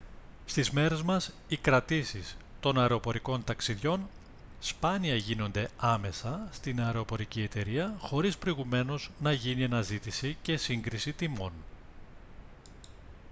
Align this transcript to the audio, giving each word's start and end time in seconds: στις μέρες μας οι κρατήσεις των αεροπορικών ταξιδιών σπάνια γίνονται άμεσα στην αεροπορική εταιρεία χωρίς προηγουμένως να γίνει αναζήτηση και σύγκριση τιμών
στις 0.45 0.71
μέρες 0.71 1.01
μας 1.01 1.33
οι 1.47 1.57
κρατήσεις 1.57 2.37
των 2.59 2.79
αεροπορικών 2.79 3.43
ταξιδιών 3.43 4.07
σπάνια 4.59 5.15
γίνονται 5.15 5.69
άμεσα 5.77 6.47
στην 6.51 6.81
αεροπορική 6.81 7.41
εταιρεία 7.41 7.93
χωρίς 7.99 8.37
προηγουμένως 8.37 9.09
να 9.19 9.31
γίνει 9.31 9.63
αναζήτηση 9.63 10.37
και 10.41 10.57
σύγκριση 10.57 11.13
τιμών 11.13 11.51